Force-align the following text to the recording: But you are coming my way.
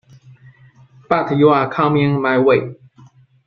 But 1.09 1.37
you 1.37 1.49
are 1.49 1.71
coming 1.71 2.19
my 2.23 2.39
way. 2.39 2.73